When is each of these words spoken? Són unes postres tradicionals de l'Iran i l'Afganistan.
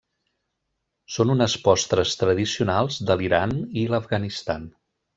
Són 1.15 1.33
unes 1.33 1.57
postres 1.69 2.15
tradicionals 2.23 3.01
de 3.11 3.19
l'Iran 3.23 3.57
i 3.85 3.89
l'Afganistan. 3.95 4.71